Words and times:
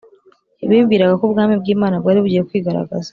bibwiraga 0.69 1.13
ko 1.19 1.23
ubwami 1.29 1.53
bw 1.61 1.67
Imana 1.75 1.95
bwari 2.01 2.19
bugiye 2.23 2.43
kwigaragaza 2.49 3.09